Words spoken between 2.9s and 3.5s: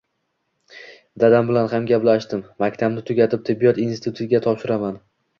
tugatib,